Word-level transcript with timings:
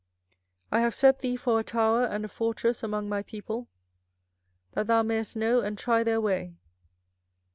24:006:027 0.71 0.77
I 0.79 0.79
have 0.81 0.95
set 0.95 1.19
thee 1.19 1.35
for 1.35 1.59
a 1.59 1.63
tower 1.63 2.03
and 2.05 2.25
a 2.25 2.27
fortress 2.27 2.81
among 2.81 3.07
my 3.07 3.21
people, 3.21 3.67
that 4.71 4.87
thou 4.87 5.03
mayest 5.03 5.35
know 5.35 5.61
and 5.61 5.77
try 5.77 6.03
their 6.03 6.19
way. 6.19 6.55